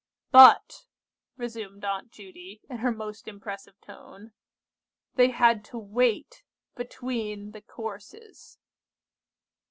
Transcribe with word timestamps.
"But," 0.31 0.87
resumed 1.37 1.85
Aunt 1.85 2.09
Judy, 2.11 2.59
in 2.67 2.77
her 2.77 2.91
most 2.91 3.27
impressive 3.27 3.79
tone, 3.81 4.31
"they 5.13 5.29
had 5.29 5.63
to 5.65 5.77
wait 5.77 6.41
between 6.75 7.51
the 7.51 7.61
courses." 7.61 8.57